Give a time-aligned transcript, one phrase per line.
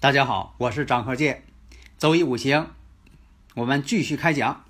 [0.00, 1.42] 大家好，我是张鹤剑，
[1.98, 2.68] 周一五行，
[3.56, 4.64] 我们继续开讲。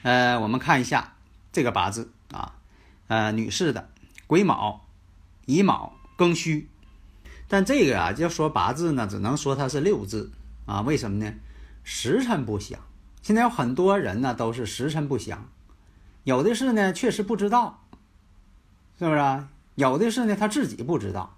[0.00, 1.12] 呃，我们看一下
[1.52, 2.54] 这个八字啊，
[3.08, 3.90] 呃，女士的
[4.26, 4.86] 癸卯、
[5.44, 6.70] 乙卯、庚戌。
[7.48, 10.32] 但这个啊，要说八字呢，只能说它是六字
[10.64, 10.80] 啊。
[10.80, 11.34] 为什么呢？
[11.84, 12.80] 时辰不详。
[13.20, 15.50] 现在有很多人呢，都是时辰不详，
[16.24, 17.84] 有的是呢，确实不知道，
[18.98, 19.50] 是不是啊？
[19.74, 21.36] 有的是呢，他自己不知道。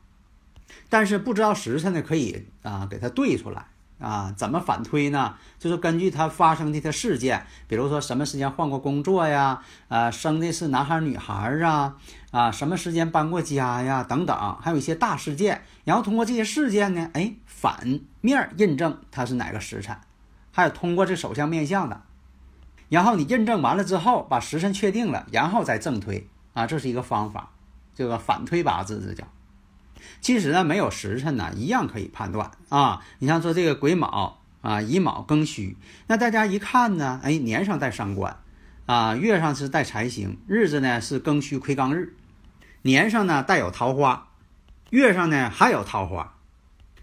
[0.88, 3.66] 但是不知道时辰呢，可以啊给它对出来
[3.98, 4.32] 啊。
[4.36, 5.34] 怎么反推呢？
[5.58, 11.96] 就是根据它发生的它事件，比如说什么时间换过工作呀，啊生的是男孩女孩啊，
[12.30, 15.62] 啊什么时间搬过家呀等等，还有一些大事件。
[15.84, 19.96] 然后通过这些事件呢，哎反面印证它是哪个时辰，
[20.50, 22.02] 还有通过这手相面相的。
[22.88, 27.50] 然后你印证完了之后，把时辰确定了，然后再正推啊，这是一个方法，
[27.94, 29.26] 这个反推八字这叫。
[30.20, 33.02] 其实呢，没有时辰呢，一样可以判断啊。
[33.18, 38.36] 你像说这个癸卯啊、乙卯、庚戌，那大家一看呢，哎，年上带伤官，
[38.86, 42.14] 啊，月上是带财星，日子呢是庚戌癸刚日，
[42.82, 44.28] 年上呢带有桃花，
[44.90, 46.34] 月上呢还有桃花，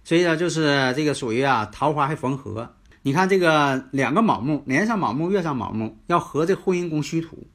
[0.06, 2.76] 所以呢就是这个属于啊桃花还逢合。
[3.02, 7.46] 你看这个两个卯木，年上卯木，月上卯木，要合这婚姻宫戌土，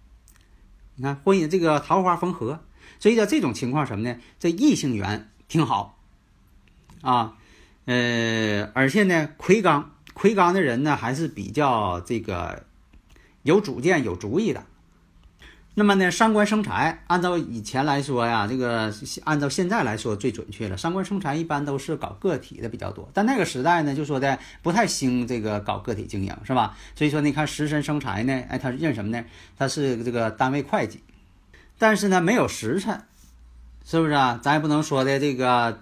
[0.97, 2.61] 你看婚姻这个桃花逢合，
[2.99, 4.19] 所以呢这种情况什么呢？
[4.39, 5.31] 这异性缘。
[5.55, 5.97] 挺好，
[7.01, 7.35] 啊，
[7.85, 12.65] 呃，而且呢，魁罡魁罡的人呢，还是比较这个
[13.45, 14.65] 有主见、有主意的。
[15.75, 18.93] 那么呢，伤官生财，按照以前来说呀，这个
[19.23, 20.77] 按照现在来说最准确了。
[20.77, 26.77] 伤官生财一般都是搞个体的比较多，但那个时代呢，就说的不太兴这个搞个体经营，是吧？
[26.97, 29.25] 所以说，你看食神生财呢，哎，他认什么呢？
[29.57, 31.01] 他是这个单位会计，
[31.79, 33.05] 但是呢，没有时辰。
[33.85, 34.41] 是不是啊？
[34.43, 35.81] 咱也不能说的这个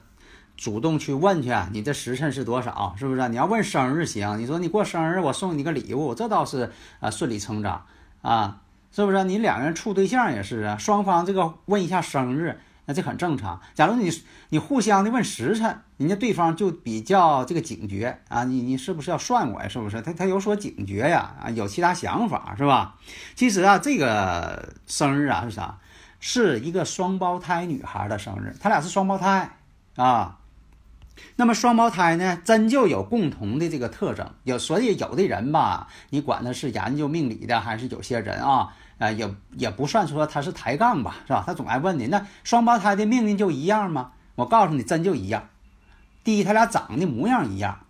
[0.56, 2.94] 主动去问去，你这时辰是多少？
[2.98, 3.28] 是不是？
[3.28, 7.86] 你要问生日行，你说你过生日，我送你个礼物，这倒是啊顺理成章
[8.20, 9.22] 啊，是不是？
[9.24, 13.60] 你两人处对象也是啊，双方这个问一下生日，那这很正常。
[13.74, 14.10] 假如你
[14.48, 19.68] 你互相的问时辰，人家对方就比较这个警觉啊，你你是不是要算我呀？
[19.68, 20.02] 是不是？
[20.02, 21.36] 他他有所警觉呀？
[21.40, 22.96] 啊，有其他想法是吧？
[23.36, 25.78] 其实啊，这个生日啊是啥？
[26.24, 29.56] 是一个双胞胎女孩的生日，他俩是双胞胎
[29.96, 30.38] 啊。
[31.34, 34.30] 那么双胞胎呢，真就有共同的这个特征。
[34.44, 41.42] 有所以有的人吧，你管他是研究命理的，还是有些人啊，呃，也也不算说他是抬杠吧，是吧？
[41.44, 44.12] 他总爱问你，那双胞胎的命运就一样吗？
[44.36, 45.48] 我告诉你，真就一样。
[46.22, 47.80] 第一，他俩长得模样一样，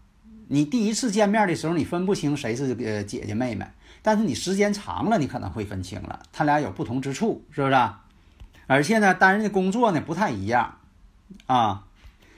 [0.48, 3.66] 你第一次见面的时候，你分不清谁是呃姐姐妹妹，
[4.00, 7.74] 但是你时间长了，你可能会分清了，他俩有不同之处，是不是？
[8.66, 10.78] 而且呢，担任的工作呢不太一样，
[11.46, 11.84] 啊，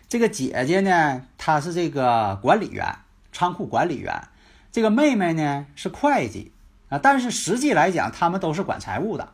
[0.09, 2.97] 这个姐姐呢，她是这个管理员，
[3.33, 4.29] 仓库管理员，
[4.73, 6.53] 这个妹妹呢是会计，
[6.89, 9.33] 啊，但是实际来讲，他们都是管财务的。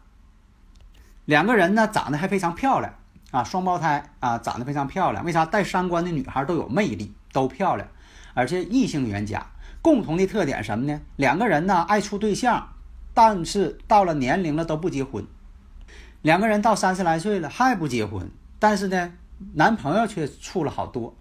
[1.24, 2.92] 两个人呢长得还非常漂亮，
[3.30, 5.24] 啊，双胞胎啊，长得非常漂亮。
[5.24, 7.88] 为啥带三观的女孩都有魅力，都漂亮，
[8.34, 9.46] 而且异性缘佳。
[9.82, 11.00] 共同的特点什么呢？
[11.16, 12.68] 两个人呢爱处对象，
[13.14, 15.24] 但是到了年龄了都不结婚。
[16.22, 19.12] 两个人到三十来岁了还不结婚，但是呢，
[19.54, 21.16] 男朋友却处了好多，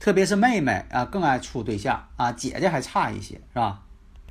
[0.00, 3.82] 特别是妹妹啊，更爱处对象啊，姐姐还差一些，是吧？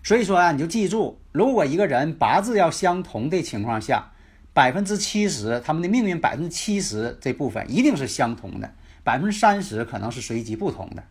[0.01, 4.11] 所以说啊，你就记住，如果一个人八字要相同的情况下，
[4.53, 8.73] 百分之七十他们的命运百分之七十这部分一定是相同的，
[9.03, 11.03] 百分之三十可能是随机不同的。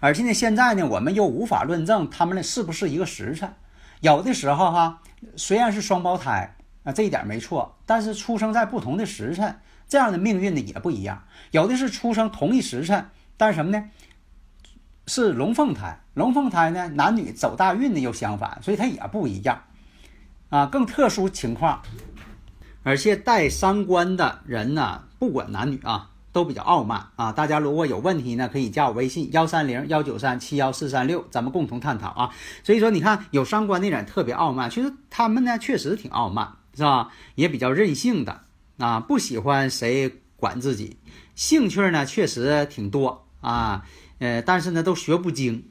[0.00, 3.54] 而且呢，现在呢，我们又无法论证他们呢是不是一个时辰，
[4.00, 5.02] 有的时候哈，
[5.36, 6.56] 虽然是双胞胎。
[6.88, 11.22] 啊，这一点没错，但是出生在不同的时辰，这样的命运呢也不一样。
[11.50, 13.84] 有的是出生同一时辰，但是什么呢？
[15.06, 19.64] 是龙凤胎，龙凤胎呢，男女走大运呢又相反，所以它也不一样。
[20.48, 21.82] 啊，更特殊情况，
[22.82, 27.32] 而且带三官的人呢，不管男女啊，都比较傲慢啊。
[27.32, 32.30] 大家如果有问题呢，可以加我微信幺三零幺九三七幺四三六，咱们共同探讨啊。
[32.64, 37.10] 所以说，你看有伤官的人特别傲慢，其实他们呢确实挺傲慢，是吧？
[37.34, 38.42] 也比较任性的
[38.78, 40.96] 啊，不喜欢谁管自己，
[41.34, 43.84] 兴趣呢确实挺多啊，
[44.20, 45.64] 呃，但是呢都学不精。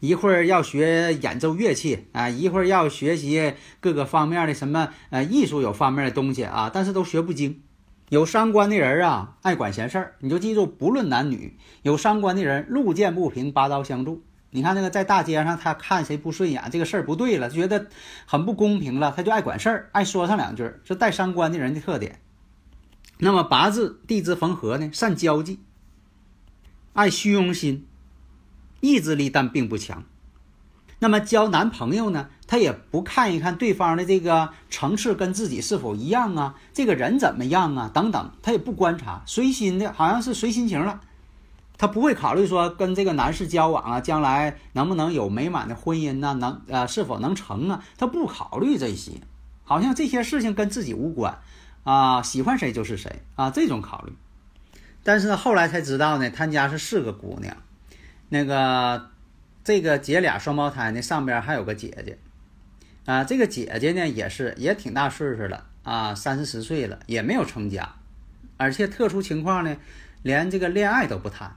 [0.00, 7.62] 一会儿要学演奏乐器啊，一会儿要学习各个方面的什么呃艺术有方面的东西啊，但是都学不精。
[8.10, 14.22] 有三观的人啊，爱管闲事儿，你就记住，不论男女，有三观的人，路见不平拔刀相助。
[14.54, 17.88] 你看那个在大街上，他看谁不顺眼，这个事儿不对了，觉得
[18.24, 22.20] 很不公平了，他就爱管事儿，爱说上两句，是带伤官的人的特点。
[23.18, 25.58] 那么八字地支逢合呢，善交际，
[26.92, 27.84] 爱虚荣心。
[28.80, 30.04] 意志力但并不强，
[31.00, 32.28] 那么交男朋友呢？
[32.46, 41.00] 他也不看一看对方的这个层次跟自己是否一样啊，这个人怎么样啊，等等，他也不观察，随心的，好像是随心情了。
[41.76, 46.34] 他不会考虑说跟这个男士交往啊，将来能不能有美满的婚姻呢？
[46.34, 47.84] 能呃是否能成啊？
[47.98, 49.12] 他不考虑这些，
[49.64, 51.38] 好像这些事情跟自己无关
[51.82, 54.12] 啊，喜欢谁就是谁啊，这种考虑。
[55.02, 57.56] 但是后来才知道呢，他家是四个姑娘。
[58.28, 59.10] 那个，
[59.62, 62.18] 这个姐俩双胞胎呢，上边还有个姐姐，
[63.04, 67.96] 啊，这个姐姐呢也是也挺大岁数了啊，三四十岁了，也没有成家，
[68.56, 69.76] 而且特殊情况呢，
[70.22, 71.54] 连这个恋爱都不谈。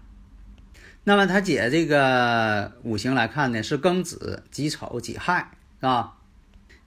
[1.07, 6.18] 那么他姐这个五行来看呢，是庚子、己丑、己亥，是吧？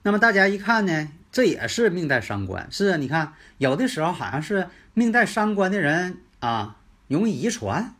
[0.03, 6.77] 那么大家一看呢，这也是命带伤官，是啊，你看有的时候好像是命带伤官的人啊，
[7.07, 7.95] 容易遗传。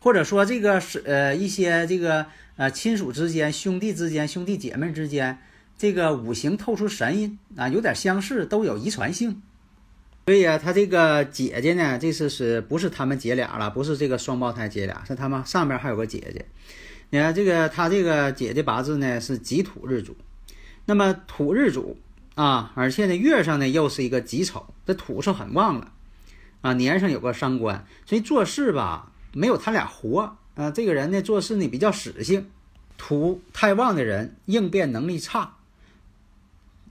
[0.00, 2.24] 或者说这个是呃一些这个
[2.56, 5.36] 呃亲属之间、兄弟之间、兄弟姐妹之间，
[5.76, 9.42] 这个五行透出神印啊，有点相似，都有遗传性。
[10.28, 13.70] 所以啊，他这个姐姐呢，这次是不是他们姐俩了？
[13.70, 16.44] 不是这个双胞胎姐俩，是他们上边还有个姐姐。
[17.08, 20.14] 你看这个他这个姐姐八字呢是己土日主，
[20.84, 21.96] 那么土日主
[22.34, 25.92] 啊，而且呢月上呢又是一个己丑，这土是很旺了
[26.60, 29.10] 啊，年上有个伤官，所以做事吧。
[29.32, 30.70] 没有他俩活啊！
[30.70, 32.50] 这个人呢，做事呢比较死性，
[32.98, 35.56] 土太旺的人应变能力差，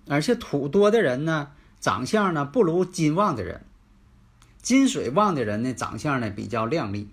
[0.07, 3.65] 而且土多的人呢，长相呢不如金旺的人，
[4.61, 7.09] 金水旺的人呢，长相呢比较靓丽。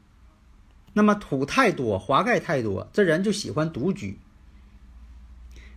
[0.93, 4.19] 那么土太多，华盖太多，这人就喜欢独居，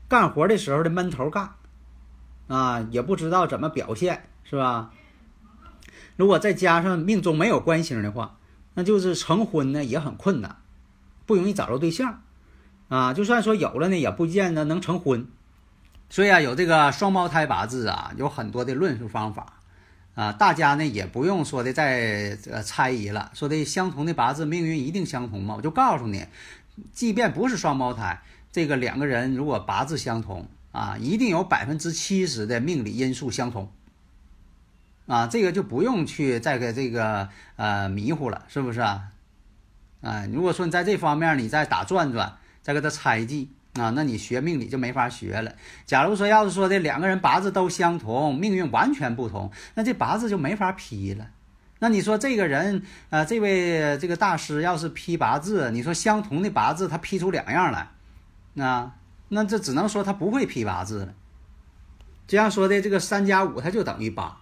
[0.07, 1.51] 干活的时候的闷头干，
[2.47, 4.91] 啊，也不知道怎么表现，是吧？
[6.15, 8.33] 如果再加上命中没有官星的话。
[8.79, 10.57] 那就是成婚呢也很困难，
[11.25, 12.21] 不容易找着对象，
[12.89, 15.25] 啊，就算说有了呢，也不见得能成婚。
[16.09, 19.61] 所以啊，有这个双胞胎八字啊，有很多的论述方法，
[20.15, 25.55] 啊，大家呢也不用说的再呃猜疑了，说的相同的八字命运一定相同吗？
[25.57, 26.25] 我就告诉你，
[26.93, 28.21] 即便不是双胞胎，
[28.51, 33.69] 这个两个人如果八字相同啊，一定有百分之七十的命理因素相同。
[35.07, 39.03] 啊，这个就不用去再给这个呃迷糊了，是不是啊？
[40.01, 45.53] 啊，如果说你在这方面你再打转转，再给他猜忌啊，那你学命理就没法学了。
[45.85, 51.27] 假如说要是说的两个人八字都相同，命运完全不同，那这八字就没法批了。
[51.79, 57.89] 那你说这个人啊，这位这个大师要是批八字，你说相同的八字他批出两样来，
[58.53, 58.91] 那
[59.29, 61.13] 那这只能说他不会批八字了。
[62.27, 64.37] 这样说的这个三加五，它就等于八。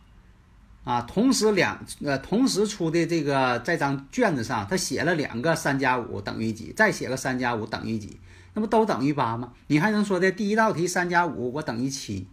[0.85, 8.19] 啊，同时两呃，同时出的这个在张卷子上，他写了两个三加五等于几，再写个三加五等于几，
[8.55, 9.53] 那不都等于八吗？
[9.67, 12.27] 你还能说的第一道题三加五我等于七，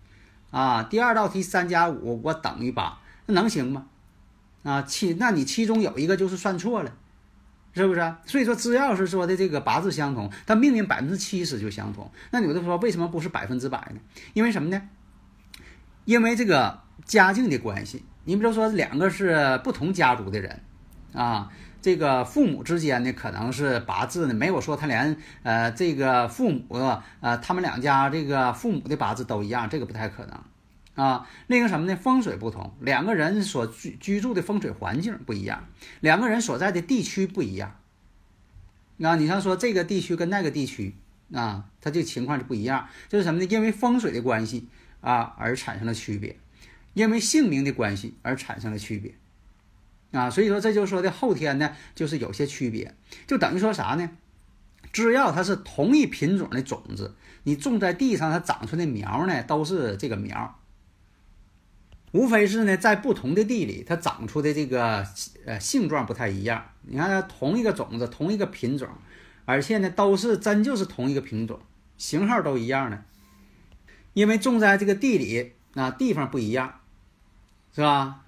[0.50, 3.86] 啊，第二道题三加五我等于八，那能行吗？
[4.62, 6.94] 啊，七，那你其中有一个就是算错了，
[7.74, 8.14] 是不是？
[8.24, 12.10] 所以说，只要是说的这个八字相同，它命运百分之七十就相同。
[12.30, 14.00] 那有的说为什么不是百分之百呢？
[14.32, 14.80] 因为什么呢？
[16.04, 18.04] 因为这个家境的关系。
[18.24, 20.60] 你比如说，两个是不同家族的人，
[21.12, 21.50] 啊，
[21.82, 26.64] 这个父母之间呢，可能是八字呢，没有说他连呃这个父母
[27.20, 31.96] 呃他们两家这个父母的八字都一样，这个不太可能，啊，另一个什么呢？
[31.96, 35.66] 风水不同，两个人所居居住的风水环境不一样，
[36.00, 37.76] 两个人所在的地区不一样，
[39.02, 40.94] 啊，你像说这个地区跟那个地区
[41.34, 43.46] 啊，它这情况就不一样，就是什么呢？
[43.50, 44.68] 因为风水的关系
[45.00, 46.36] 啊而产生了区别。
[46.94, 49.14] 因为姓名的关系而产生了区别，
[50.12, 52.94] 啊，所以说这就是说的后天呢，就是有些区别，
[53.26, 54.10] 就等于说啥呢？
[54.92, 57.14] 只要它是同一品种的种子，
[57.44, 60.58] 你种在地上，它长出的苗呢，都是这个苗。
[62.12, 65.02] 无非是呢，在不同的地里，它长出的这个
[65.46, 66.62] 呃性状不太一样。
[66.82, 68.86] 你看，它同一个种子，同一个品种，
[69.46, 71.58] 而且呢，都是真就是同一个品种，
[71.96, 73.02] 型号都一样的。
[74.12, 76.80] 因为种在这个地里，那地方不一样，
[77.74, 78.21] 是吧？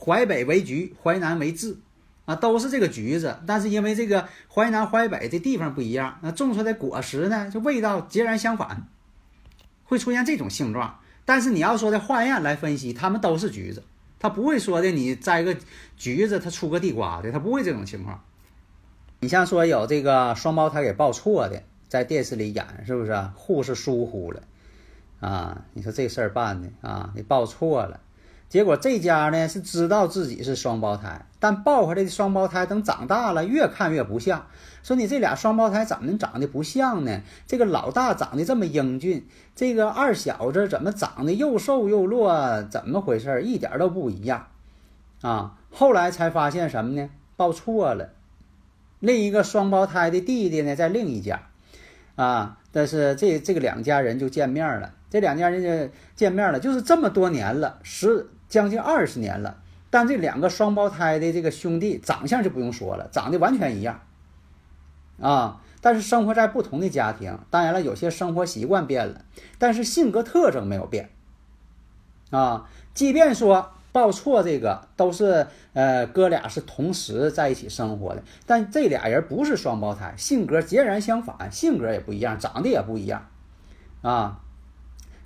[0.00, 1.76] 淮北为橘，淮南为枳，
[2.24, 8.86] 啊，都是这个橘子，但是因为这个淮南、淮北这地方不一样，那种出来的果实呢，就味道截然相反，
[9.84, 10.98] 会出现这种性状。
[11.26, 13.82] 但是你要说的化验来分析，它们都是橘子，
[14.18, 15.54] 它不会说的你摘个
[15.96, 18.24] 橘子它出个地瓜的，它不会这种情况。
[19.20, 23.14] 你像说有这个双胞胎给抱错的，在电视里演是不是？
[23.34, 24.42] 护士疏忽了
[25.20, 25.66] 啊？
[25.74, 27.12] 你说这事儿办的啊？
[27.14, 28.00] 你抱错了。
[28.50, 34.44] 结果这家呢是知道自己是双胞胎，但抱回来的双胞胎等长大了越看越不像。
[34.82, 37.20] 说你这俩双胞胎怎么长得不像呢？
[37.46, 42.62] 这个老大长得这么英俊，这个二小子怎么长得又瘦又弱？
[42.64, 43.40] 怎么回事？
[43.42, 44.48] 一点都不一样
[45.20, 45.56] 啊！
[45.70, 47.08] 后来才发现什么呢？
[47.36, 48.10] 抱错了，
[48.98, 51.42] 另一个双胞胎的弟弟呢在另一家
[52.16, 54.92] 啊，但是这这个两家人就见面了。
[55.08, 58.26] 这两家人就见面了，就是这么多年了，十。
[58.50, 64.02] 将近二十年了，但这两个双胞胎的这个兄弟长相就不用说了，长得完全一样，
[65.20, 69.24] 啊，但是生活在不同的家庭，当然了，有些生活习惯变了，
[69.58, 71.08] 但是性格特征没有变，
[72.30, 83.28] 啊，即便说报错这个都是呃哥俩是同时在一起生活的，但这俩人不是双胞胎，性格截然相反，性格也不一样，长得也不一样，
[84.02, 84.40] 啊。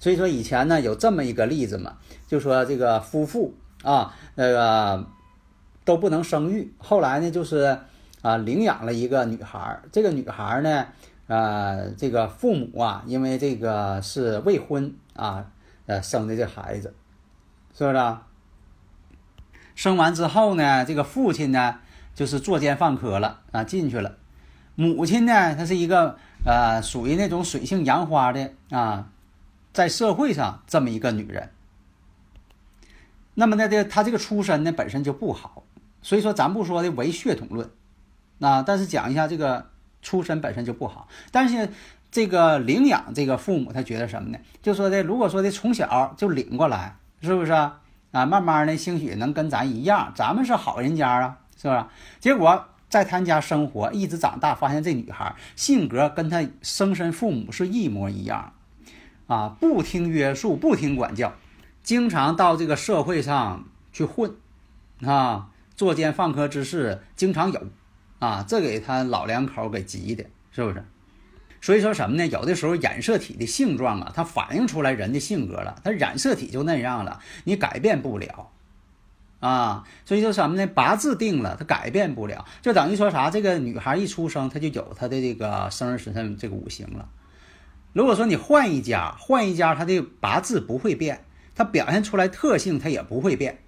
[0.05, 1.97] 所以说以前呢有这么一个例子嘛，
[2.29, 5.07] 就说这个夫妇啊，那个
[5.83, 7.79] 都不能生育，后来呢就是
[8.21, 10.89] 啊领养了一个女孩儿，这个女孩儿呢，
[11.27, 15.47] 呃这个父母啊因为这个是未婚啊，
[15.87, 16.93] 呃生的这孩子，
[17.75, 18.17] 是不是？
[19.75, 21.77] 生完之后呢，这个父亲呢
[22.15, 24.19] 就是作奸犯科了啊进去了，
[24.75, 29.09] 母亲呢她是一个呃属于那种水性杨花的啊。
[29.75, 31.51] 在社会上这么一个女人，
[33.35, 35.65] 那么呢，这她这个出身呢本身就不好，
[36.01, 37.69] 所以说咱不说的唯血统论，
[38.39, 39.67] 啊，但是讲一下这个
[40.01, 41.09] 出身本身就不好。
[41.33, 41.69] 但是
[42.13, 44.39] 这个领养这个父母他觉得什么呢？
[44.63, 47.81] 就说的如果说的从小就领过来，是不是啊？
[48.13, 51.85] 啊，慢慢的兴许能跟咱一样，咱们是好人家啊，是不是？
[52.21, 58.53] 结果在他家生活一直长大，发现这女孩性格跟他生身父母是一模一样。
[59.27, 61.35] 啊，不听约束，不听管教，
[61.83, 64.35] 经常到这个社会上去混，
[65.03, 67.63] 啊，作奸犯科之事经常有，
[68.19, 70.85] 啊，这给他老两口给急的，是不是？
[71.63, 72.27] 所以说什么呢？
[72.27, 78.51] 有的时候染色体的性状啊，它反映出来人的性格了，它染色体就那样了，你改变不了，
[79.41, 80.67] 啊，所以说什么呢？
[80.67, 83.31] 八字定了，它改变不了，就等于说啥？
[83.31, 87.09] 这个女孩一出生，她就有她的这个生日时辰这个五行了。
[87.95, 91.25] 如果说你换一家，换一家，他的八字不会变，
[91.55, 93.61] 他表现出来特性他也不会变。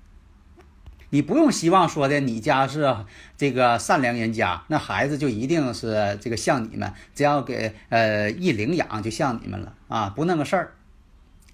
[1.10, 2.96] 你不用希望说的，你家是
[3.36, 10.74] 这个善良人家，那孩子就一定是这个像你们，只要给呃一领养就像你们了啊，不那个事儿。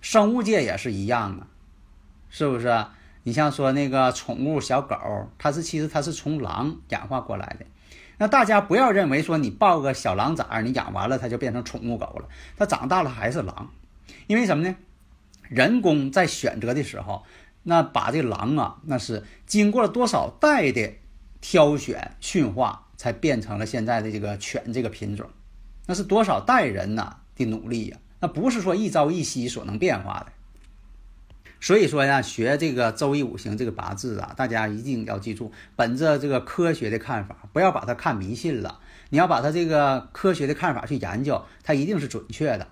[0.01, 1.47] 生物界也是一样啊，
[2.31, 2.87] 是不是？
[3.25, 4.97] 你像说那个宠物小狗，
[5.39, 7.67] 它是其实它是从狼演化过来的。
[8.23, 13.73] 那大家不要认为说你抱个小狼崽儿，你养完了它就变成宠物狗了，它长大了还是狼，
[14.29, 14.77] 因为什么呢？
[15.49, 17.25] 人工在选择的时候，
[17.65, 20.95] 那把这狼啊，那是经过了多少代的
[21.41, 25.29] 挑选驯化，才变成了现在的这个犬这个品种，
[25.87, 27.99] 那是多少代人呐的努力呀？
[28.21, 30.27] 那不是说一朝一夕所能变化的。
[31.63, 38.81] 所以说呀，学这个周易五行这个八字啊，大家一定要记住，本着这个科学的看法，不要把它看迷信了。
[39.11, 42.67] 你要把它这个科学的看法去研究，它一定是准确的，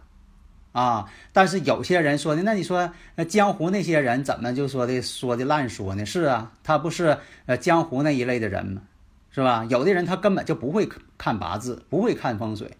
[0.72, 1.08] 啊。
[1.32, 6.04] 但是有些人说的，那你说那江湖那些人怎么就说的说的烂说呢？
[6.04, 7.16] 是啊，他不是
[7.46, 8.82] 呃江湖那一类的人吗？
[9.30, 9.64] 是吧？
[9.66, 12.76] 有的人他根本就不会看八字，不会看风水，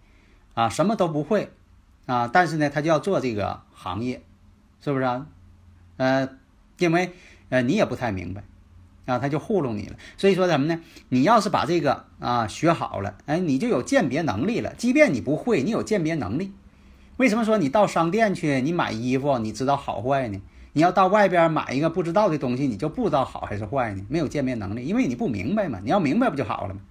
[0.55, 1.49] 啊，什么都不会，
[2.05, 4.21] 啊，但是呢，他就要做这个行业，
[4.83, 5.25] 是不是啊？
[6.01, 6.27] 呃，
[6.79, 7.11] 因为
[7.49, 8.43] 呃你也不太明白，
[9.05, 9.95] 啊，他就糊弄你了。
[10.17, 10.81] 所以说什么呢？
[11.09, 14.73] 你要是把这个啊学好了，哎，你就有鉴别能力了。
[14.75, 16.53] 即便你不会，你有鉴别能力。
[17.17, 20.41] 为什么说你到商店去，你买衣服，你知道好坏呢？
[20.73, 24.03] 你要到外边买一个不知道的东西，你就不知道好还是坏呢？
[24.09, 25.79] 没有鉴别能力，因为你不明白嘛。
[25.83, 26.81] 你要明白不就好了吗？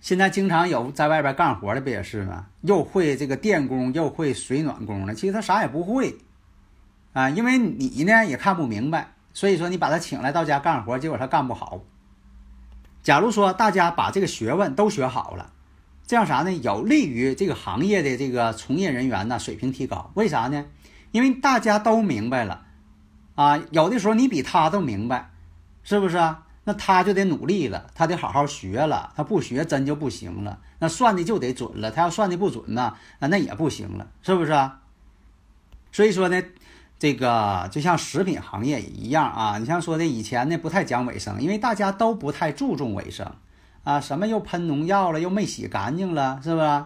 [0.00, 2.46] 现在经常有在外边干活的不也是吗？
[2.60, 6.14] 又会这个电工，又会水暖工的，其实他啥也不会。
[7.16, 11.80] 啊，因为你呢也看不明白，所以说你把他请来到家干活，结果他干不好。
[13.02, 15.50] 假如说大家把这个学问都学好了，
[16.06, 16.52] 这样啥呢？
[16.52, 20.10] 有利于这个行业的这个从业人员呢水平提高。
[20.12, 20.66] 为啥呢？
[21.10, 22.66] 因为大家都明白了，
[23.34, 25.30] 啊，有的时候你比他都明白，
[25.82, 26.42] 是不是啊？
[26.64, 30.58] 那他就得努力了，他得好好学了，他不学真就不行了。
[30.80, 34.82] 那算的就得准了，他要算的不准呢，那也不行了，是不是啊？
[35.92, 36.42] 所以说呢，
[36.98, 39.58] 这个就像食品行业一样啊。
[39.58, 43.30] 你像说的以前呢不太讲卫生，因为大家都不太注重卫生
[43.84, 46.84] 啊，什么又喷农药了，又没洗干净了，是不是？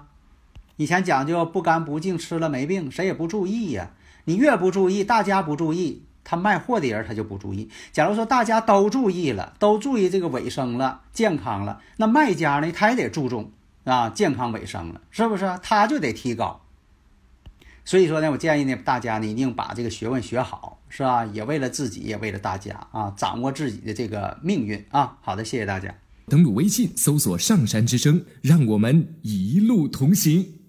[0.76, 3.90] 以前讲究不干不净，吃了没病，谁也不注意呀。
[4.24, 6.04] 你越不注意，大家不注意。
[6.22, 7.70] 他卖货的人他就不注意。
[7.92, 13.50] 假如说大家都注意了，都注意这个卫生了、健康了，那卖家呢他也得注重
[13.84, 15.58] 啊健康卫生了，是不是？
[15.62, 16.59] 他就得提高。
[17.84, 21.24] 所以说呢，我建议呢大家呢一定把这个学问学好，是吧？
[21.26, 25.18] 也为了自己，也为了大家啊，掌握自己的这个命运啊。
[25.22, 25.94] 好的，谢谢大家。
[26.28, 30.59] 登录微信搜索“上山之声”，让我们一路同行。